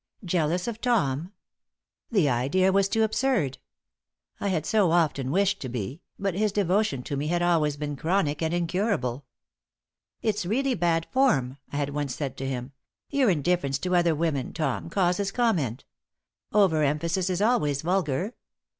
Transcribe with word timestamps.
Jealous 0.25 0.67
of 0.67 0.81
Tom! 0.81 1.31
The 2.09 2.27
idea 2.27 2.71
was 2.71 2.89
too 2.89 3.03
absurd. 3.03 3.59
I 4.39 4.47
had 4.47 4.65
so 4.65 4.89
often 4.89 5.29
wished 5.29 5.59
to 5.61 5.69
be, 5.69 6.01
but 6.17 6.33
his 6.33 6.51
devotion 6.51 7.03
to 7.03 7.15
me 7.15 7.27
had 7.27 7.43
always 7.43 7.77
been 7.77 7.95
chronic 7.95 8.41
and 8.41 8.51
incurable. 8.51 9.25
"It's 10.23 10.43
really 10.43 10.73
bad 10.73 11.05
form," 11.11 11.57
I 11.71 11.77
had 11.77 11.91
once 11.91 12.15
said 12.15 12.35
to 12.37 12.47
him; 12.47 12.71
"your 13.11 13.29
indifference 13.29 13.77
to 13.77 13.95
other 13.95 14.15
women, 14.15 14.53
Tom, 14.53 14.89
causes 14.89 15.31
comment. 15.31 15.85
Overemphasis 16.51 17.29
is 17.29 17.39
always 17.39 17.83
vulgar. 17.83 18.33